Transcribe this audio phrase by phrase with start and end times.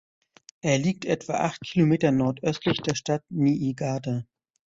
[0.61, 4.25] Er liegt etwa acht Kilometer nordöstlich der Stadt Niigata.